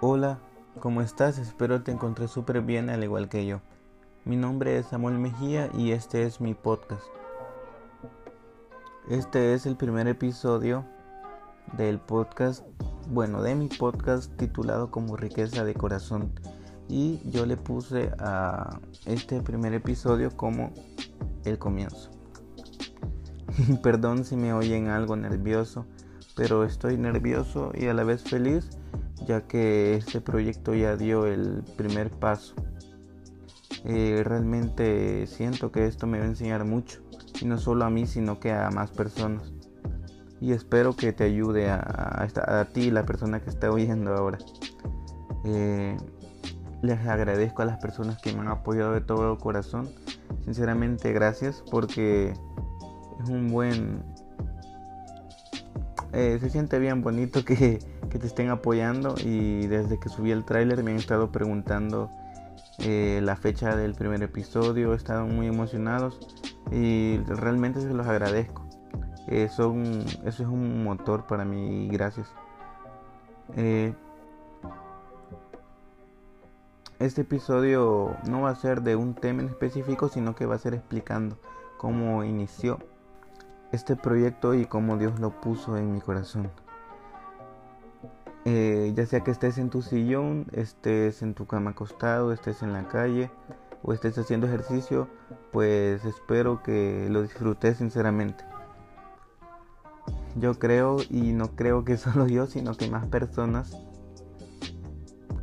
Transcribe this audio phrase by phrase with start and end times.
[0.00, 0.38] Hola,
[0.78, 1.38] ¿cómo estás?
[1.38, 3.60] Espero te encontré súper bien al igual que yo.
[4.24, 7.02] Mi nombre es Samuel Mejía y este es mi podcast.
[9.10, 10.84] Este es el primer episodio
[11.76, 12.64] del podcast,
[13.08, 16.30] bueno, de mi podcast titulado como Riqueza de Corazón.
[16.88, 20.72] Y yo le puse a este primer episodio como
[21.44, 22.12] el comienzo.
[23.82, 25.86] Perdón si me oyen algo nervioso,
[26.36, 28.78] pero estoy nervioso y a la vez feliz
[29.26, 32.54] ya que este proyecto ya dio el primer paso.
[33.84, 37.00] Eh, realmente siento que esto me va a enseñar mucho,
[37.40, 39.52] y no solo a mí, sino que a más personas.
[40.40, 41.80] Y espero que te ayude a,
[42.24, 44.38] a, ti, la persona que está oyendo ahora.
[45.44, 45.96] Eh,
[46.82, 49.88] les agradezco a las personas que me han apoyado de todo corazón.
[50.44, 52.34] Sinceramente, gracias porque
[53.22, 54.04] es un buen
[56.12, 60.82] eh, se siente bien bonito que, te estén apoyando y desde que subí el tráiler
[60.82, 62.10] me han estado preguntando
[62.78, 66.18] eh, la fecha del primer episodio, estado muy emocionados
[66.72, 68.66] y realmente se los agradezco.
[69.26, 69.74] Eh, eso
[70.24, 72.32] es un motor para mí, gracias.
[76.98, 80.58] este episodio no va a ser de un tema en específico, sino que va a
[80.58, 81.38] ser explicando
[81.76, 82.78] cómo inició
[83.72, 86.50] este proyecto y cómo Dios lo puso en mi corazón.
[88.44, 92.72] Eh, ya sea que estés en tu sillón, estés en tu cama acostado, estés en
[92.72, 93.30] la calle
[93.82, 95.08] o estés haciendo ejercicio,
[95.52, 98.44] pues espero que lo disfrutes sinceramente.
[100.36, 103.76] Yo creo y no creo que solo yo, sino que más personas.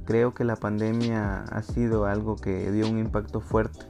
[0.06, 3.86] Creo que la pandemia ha sido algo que dio un impacto fuerte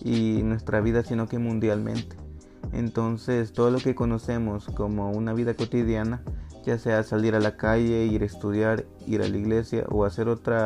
[0.00, 2.23] y nuestra vida, sino que mundialmente.
[2.74, 6.22] Entonces todo lo que conocemos como una vida cotidiana,
[6.64, 10.28] ya sea salir a la calle, ir a estudiar, ir a la iglesia o hacer
[10.28, 10.56] otro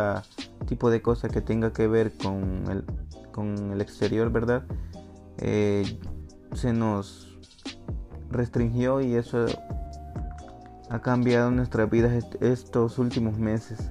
[0.67, 2.85] tipo de cosa que tenga que ver con el,
[3.31, 4.65] con el exterior, ¿verdad?
[5.39, 6.01] Eh,
[6.55, 7.39] se nos
[8.31, 9.47] restringió y eso
[10.91, 13.91] ha cambiado nuestra vida estos últimos meses.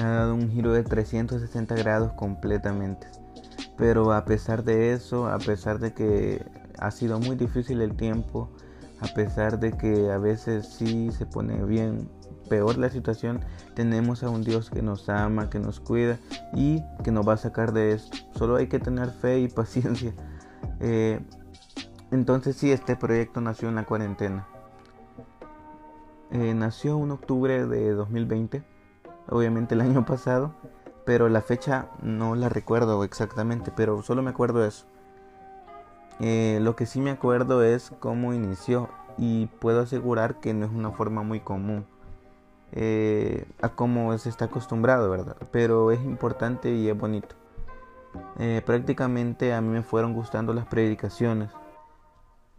[0.00, 3.08] Ha dado un giro de 360 grados completamente.
[3.76, 6.44] Pero a pesar de eso, a pesar de que
[6.78, 8.50] ha sido muy difícil el tiempo,
[9.00, 12.08] a pesar de que a veces sí se pone bien
[12.48, 13.40] peor la situación,
[13.74, 16.18] tenemos a un Dios que nos ama, que nos cuida
[16.52, 18.18] y que nos va a sacar de esto.
[18.34, 20.12] Solo hay que tener fe y paciencia.
[20.80, 21.20] Eh,
[22.10, 24.46] entonces sí, este proyecto nació en la cuarentena.
[26.32, 28.62] Eh, nació en octubre de 2020,
[29.28, 30.54] obviamente el año pasado,
[31.04, 34.86] pero la fecha no la recuerdo exactamente, pero solo me acuerdo de eso.
[36.20, 40.72] Eh, lo que sí me acuerdo es cómo inició y puedo asegurar que no es
[40.72, 41.86] una forma muy común
[42.72, 45.36] eh, a cómo se está acostumbrado, ¿verdad?
[45.50, 47.34] Pero es importante y es bonito.
[48.38, 51.50] Eh, prácticamente a mí me fueron gustando las predicaciones,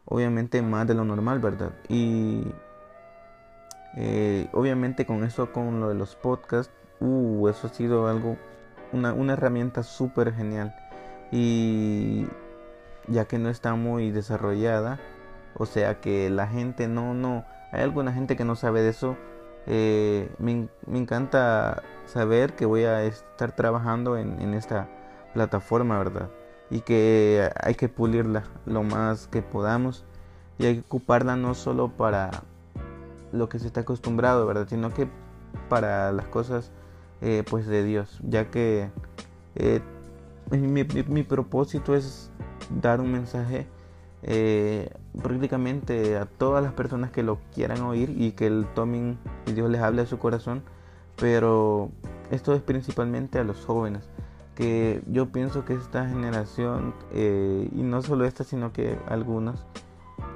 [0.05, 1.71] obviamente más de lo normal, ¿verdad?
[1.87, 2.45] Y
[4.53, 8.37] obviamente con eso, con lo de los podcasts, uh, eso ha sido algo,
[8.91, 10.73] una, una herramienta súper genial.
[11.31, 12.27] Y
[13.07, 14.99] ya que no está muy desarrollada.
[15.55, 19.17] O sea que la gente no, no, hay alguna gente que no sabe de eso.
[19.67, 24.89] Eh, me, encanta saber que voy a estar trabajando en, esta
[25.33, 26.29] plataforma, ¿verdad?
[26.69, 30.05] Y que hay que pulirla lo más que podamos
[30.57, 32.31] y hay que ocuparla no solo para
[33.31, 34.67] lo que se está acostumbrado, ¿verdad?
[34.69, 35.07] Sino que
[35.69, 36.71] para las cosas
[37.21, 38.89] eh, pues de Dios, ya que
[39.55, 39.81] eh,
[40.49, 42.31] mi, mi propósito es
[42.79, 43.67] dar un mensaje
[44.23, 49.17] eh, prácticamente a todas las personas que lo quieran oír y que el tomen
[49.47, 50.63] y Dios les hable a su corazón.
[51.17, 51.89] Pero
[52.31, 54.09] esto es principalmente a los jóvenes,
[54.55, 59.65] que yo pienso que esta generación, eh, y no solo esta, sino que algunas,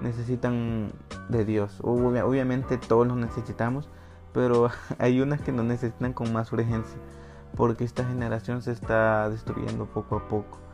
[0.01, 0.91] necesitan
[1.29, 1.79] de Dios.
[1.81, 3.89] obviamente todos los necesitamos,
[4.33, 4.69] pero
[4.99, 6.99] hay unas que nos necesitan con más urgencia,
[7.55, 10.64] porque esta generación se está destruyendo poco a poco.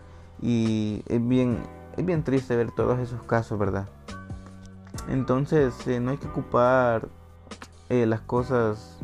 [0.42, 1.60] Y es bien,
[1.98, 3.88] es bien triste ver todos esos casos, ¿verdad?
[5.08, 7.08] Entonces eh, no hay que ocupar
[7.90, 9.00] eh, las cosas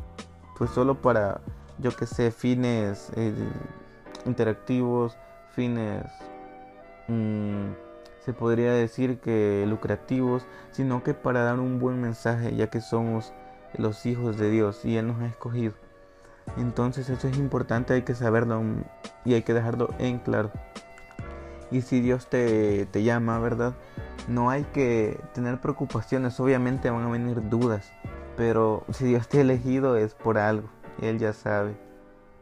[0.58, 1.42] pues solo para,
[1.78, 3.34] yo que sé, fines eh,
[4.26, 5.16] interactivos,
[5.52, 6.06] fines,
[7.08, 7.72] mm,
[8.26, 13.34] se podría decir que lucrativos, sino que para dar un buen mensaje, ya que somos
[13.78, 15.74] los hijos de Dios y Él nos ha escogido.
[16.58, 18.62] Entonces eso es importante, hay que saberlo
[19.26, 20.52] y hay que dejarlo en claro.
[21.72, 23.76] Y si Dios te, te llama, ¿verdad?
[24.28, 27.92] No hay que tener preocupaciones, obviamente van a venir dudas,
[28.36, 30.70] pero si Dios te ha elegido es por algo
[31.02, 31.76] Él ya sabe,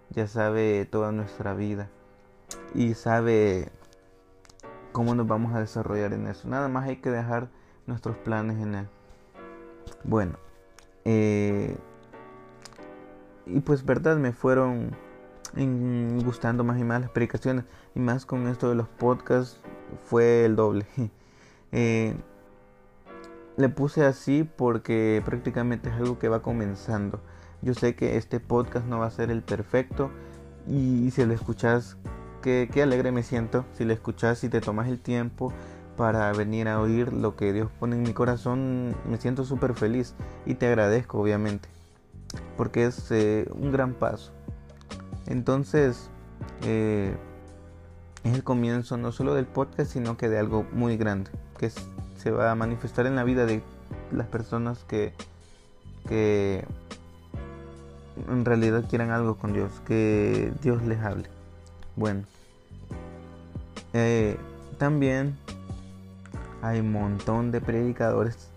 [0.09, 1.89] ya sabe toda nuestra vida
[2.73, 3.69] y sabe
[4.91, 6.47] cómo nos vamos a desarrollar en eso.
[6.47, 7.49] Nada más hay que dejar
[7.85, 8.87] nuestros planes en Él.
[10.03, 10.37] Bueno,
[11.03, 11.77] eh,
[13.45, 14.95] y pues verdad, me fueron
[16.23, 17.65] gustando más y más las explicaciones.
[17.95, 19.59] Y más con esto de los podcasts
[20.03, 20.85] fue el doble.
[21.77, 22.15] Eh,
[23.57, 27.19] le puse así porque prácticamente es algo que va comenzando.
[27.61, 30.09] Yo sé que este podcast no va a ser el perfecto
[30.69, 31.97] y si lo escuchas,
[32.41, 33.65] qué, qué alegre me siento.
[33.73, 35.51] Si lo escuchas y te tomas el tiempo
[35.97, 40.15] para venir a oír lo que Dios pone en mi corazón, me siento súper feliz
[40.45, 41.67] y te agradezco obviamente
[42.57, 44.31] porque es eh, un gran paso.
[45.27, 46.09] Entonces,
[46.63, 47.15] eh,
[48.23, 51.71] es el comienzo no solo del podcast, sino que de algo muy grande, que
[52.17, 53.61] se va a manifestar en la vida de
[54.11, 55.13] las personas que,
[56.07, 56.65] que
[58.29, 61.29] en realidad quieran algo con Dios, que Dios les hable.
[61.95, 62.23] Bueno,
[63.93, 64.37] eh,
[64.77, 65.37] también
[66.61, 68.49] hay un montón de predicadores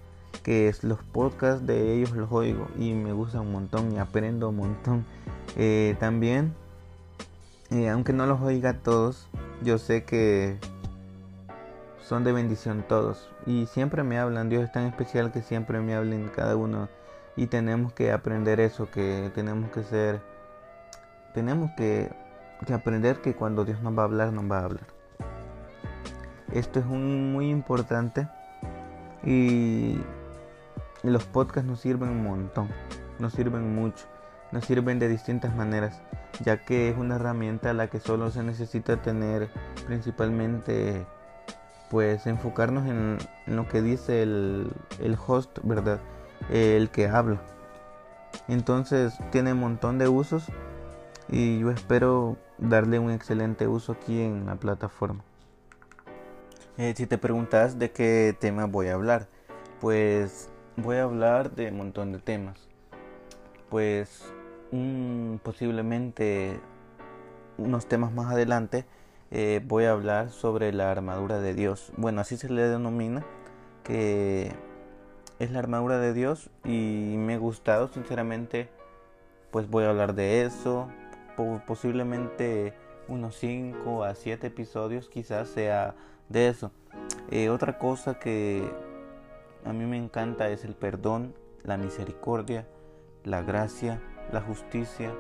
[0.42, 4.48] que es los podcasts de ellos los oigo y me gusta un montón y aprendo
[4.48, 5.04] un montón.
[5.58, 6.54] Eh, también,
[7.70, 9.28] eh, aunque no los oiga todos,
[9.62, 10.56] yo sé que
[12.00, 14.48] son de bendición todos y siempre me hablan.
[14.48, 16.88] Dios es tan especial que siempre me hablen cada uno
[17.36, 20.20] y tenemos que aprender eso, que tenemos que ser,
[21.34, 22.10] tenemos que,
[22.64, 24.86] que aprender que cuando Dios nos va a hablar, nos va a hablar.
[26.52, 28.28] Esto es un, muy importante
[29.24, 29.98] y
[31.02, 32.68] los podcasts nos sirven un montón,
[33.18, 34.06] nos sirven mucho,
[34.52, 36.00] nos sirven de distintas maneras,
[36.44, 39.50] ya que es una herramienta la que solo se necesita tener
[39.86, 41.06] principalmente
[41.90, 46.00] pues enfocarnos en, lo que dice el, el, host, ¿verdad?
[46.50, 47.40] El que habla.
[48.46, 50.44] Entonces tiene un montón de usos
[51.28, 55.22] y yo espero darle un excelente uso aquí en la plataforma.
[56.76, 59.26] Eh, si te preguntas de qué tema voy a hablar,
[59.80, 62.68] pues voy a hablar de un montón de temas.
[63.68, 64.32] Pues
[65.42, 66.60] posiblemente
[67.56, 68.84] unos temas más adelante
[69.30, 71.92] eh, voy a hablar sobre la armadura de Dios.
[71.96, 73.26] Bueno, así se le denomina,
[73.84, 74.52] que
[75.38, 78.70] es la armadura de Dios y me ha gustado sinceramente.
[79.50, 80.88] Pues voy a hablar de eso.
[81.66, 82.74] Posiblemente
[83.06, 85.94] unos 5 a 7 episodios quizás sea
[86.28, 86.72] de eso.
[87.30, 88.68] Eh, otra cosa que
[89.64, 92.66] a mí me encanta es el perdón, la misericordia,
[93.24, 94.00] la gracia,
[94.32, 95.12] la justicia,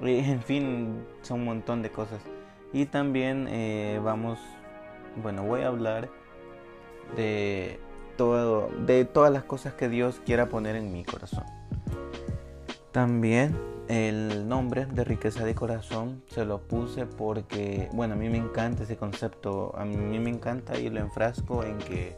[0.00, 2.20] en fin, son un montón de cosas.
[2.72, 4.38] Y también eh, vamos,
[5.22, 6.08] bueno, voy a hablar
[7.16, 7.80] de
[8.16, 11.44] todo, de todas las cosas que Dios quiera poner en mi corazón.
[12.92, 13.56] También
[13.88, 18.84] el nombre de riqueza de corazón se lo puse porque, bueno, a mí me encanta
[18.84, 22.16] ese concepto, a mí me encanta y lo enfrasco en que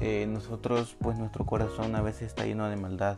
[0.00, 3.16] eh, nosotros pues nuestro corazón a veces está lleno de maldad.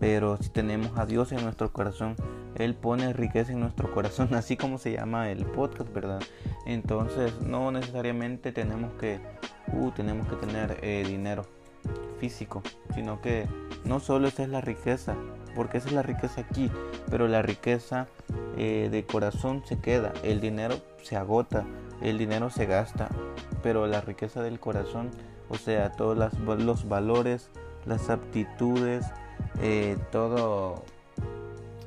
[0.00, 2.14] Pero si tenemos a Dios en nuestro corazón,
[2.54, 6.20] Él pone riqueza en nuestro corazón, así como se llama el podcast, ¿verdad?
[6.66, 9.20] Entonces no necesariamente tenemos que,
[9.72, 11.46] uh, tenemos que tener eh, dinero
[12.18, 12.62] físico,
[12.94, 13.46] sino que
[13.84, 15.16] no solo esa es la riqueza,
[15.54, 16.70] porque esa es la riqueza aquí,
[17.10, 18.08] pero la riqueza
[18.56, 21.64] eh, de corazón se queda, el dinero se agota,
[22.02, 23.08] el dinero se gasta,
[23.62, 25.10] pero la riqueza del corazón
[25.48, 27.50] o sea, todos los valores,
[27.86, 29.06] las aptitudes,
[29.60, 30.84] eh, todo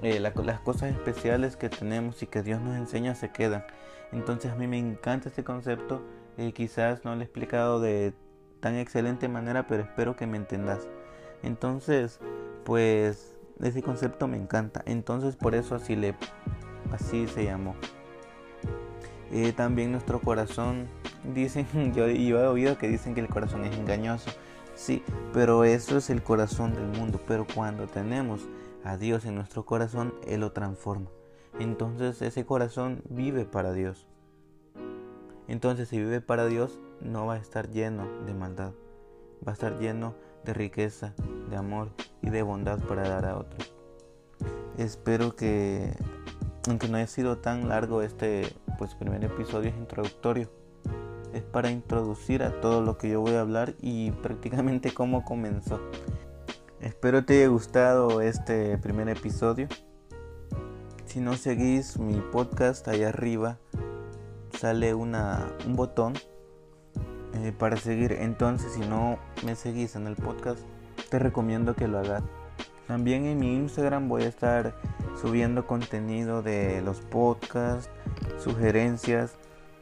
[0.02, 3.66] eh, las cosas especiales que tenemos y que Dios nos enseña se quedan.
[4.12, 6.02] Entonces a mí me encanta este concepto.
[6.38, 8.14] Eh, quizás no lo he explicado de
[8.60, 10.88] tan excelente manera, pero espero que me entendas.
[11.44, 12.20] Entonces,
[12.64, 14.84] pues ese concepto me encanta.
[14.86, 16.16] Entonces por eso así le
[16.92, 17.76] así se llamó.
[19.56, 20.88] también nuestro corazón
[21.24, 24.32] Dicen, yo, yo he oído que dicen que el corazón es engañoso.
[24.82, 27.20] Sí, pero eso es el corazón del mundo.
[27.28, 28.48] Pero cuando tenemos
[28.84, 31.06] a Dios en nuestro corazón, Él lo transforma.
[31.60, 34.08] Entonces ese corazón vive para Dios.
[35.48, 38.72] Entonces si vive para Dios, no va a estar lleno de maldad.
[39.48, 41.14] Va a estar lleno de riqueza,
[41.52, 41.90] de amor
[42.24, 43.76] y de bondad para dar a otros.
[44.80, 45.94] Espero que,
[46.68, 50.50] aunque no haya sido tan largo este pues, primer episodio, es introductorio
[51.34, 55.80] es para introducir a todo lo que yo voy a hablar y prácticamente cómo comenzó.
[56.80, 59.68] Espero te haya gustado este primer episodio.
[61.06, 63.60] Si no seguís mi podcast, allá arriba
[64.58, 66.14] sale una, un botón
[67.34, 68.14] eh, para seguir.
[68.14, 70.60] Entonces, si no me seguís en el podcast,
[71.10, 72.24] te recomiendo que lo hagas.
[72.88, 74.76] También en mi Instagram voy a estar
[75.20, 77.90] subiendo contenido de los podcasts,
[78.38, 79.38] sugerencias.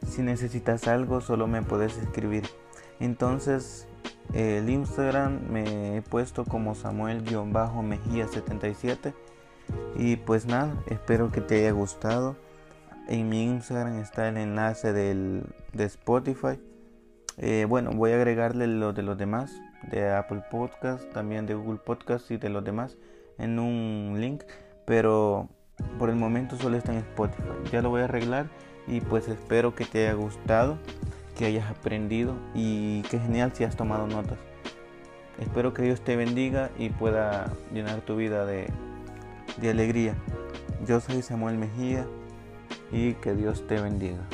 [0.07, 2.43] Si necesitas algo, solo me puedes escribir.
[2.99, 3.87] Entonces,
[4.33, 9.13] el Instagram me he puesto como Samuel-Mejía77.
[9.97, 12.35] Y pues nada, espero que te haya gustado.
[13.07, 16.59] En mi Instagram está el enlace del, de Spotify.
[17.37, 19.51] Eh, bueno, voy a agregarle lo de los demás,
[19.89, 22.97] de Apple Podcast, también de Google Podcast y de los demás
[23.37, 24.43] en un link.
[24.85, 25.49] Pero
[25.97, 27.43] por el momento solo está en Spotify.
[27.71, 28.47] Ya lo voy a arreglar
[28.89, 30.77] y pues espero que te haya gustado,
[31.37, 34.37] que hayas aprendido y que genial si has tomado notas.
[35.39, 38.67] Espero que Dios te bendiga y pueda llenar tu vida de,
[39.57, 40.15] de alegría.
[40.85, 42.05] Yo soy Samuel Mejía
[42.91, 44.27] y que Dios te bendiga.